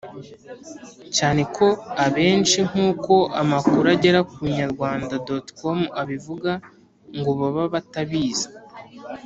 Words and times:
cyane 1.15 1.41
ko 1.55 1.67
abenshi 2.05 2.59
nk'uko 2.69 3.13
amakuru 3.41 3.85
agera 3.95 4.19
ku 4.31 4.37
inyarwanda.com 4.49 5.79
abivuga 6.01 6.51
ngo 7.17 7.31
baba 7.39 7.63
batabizi. 7.73 8.47